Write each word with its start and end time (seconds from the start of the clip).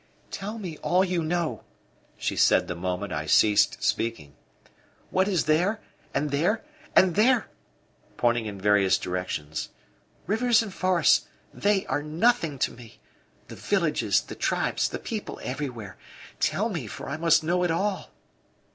"Tell 0.31 0.57
me 0.57 0.79
all 0.79 1.05
you 1.05 1.23
know," 1.23 1.63
she 2.17 2.35
said 2.35 2.67
the 2.67 2.73
moment 2.73 3.13
I 3.13 3.27
ceased 3.27 3.83
speaking. 3.83 4.33
"What 5.11 5.27
is 5.27 5.43
there 5.45 5.79
and 6.11 6.31
there 6.31 6.63
and 6.95 7.13
there?" 7.13 7.49
pointing 8.17 8.47
in 8.47 8.59
various 8.59 8.97
directions. 8.97 9.69
"Rivers 10.25 10.63
and 10.63 10.73
forests 10.73 11.27
they 11.53 11.85
are 11.85 12.01
nothing 12.01 12.57
to 12.65 12.71
me. 12.71 12.99
The 13.47 13.55
villages, 13.55 14.21
the 14.21 14.33
tribes, 14.33 14.89
the 14.89 14.97
people 14.97 15.39
everywhere; 15.43 15.97
tell 16.39 16.67
me, 16.67 16.87
for 16.87 17.07
I 17.07 17.17
must 17.17 17.43
know 17.43 17.61
it 17.61 17.69
all." 17.69 18.09